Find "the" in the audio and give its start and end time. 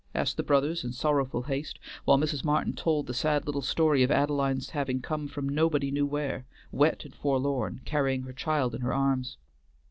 0.35-0.41, 3.05-3.13